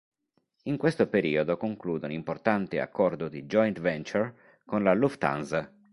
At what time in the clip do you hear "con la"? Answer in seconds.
4.65-4.95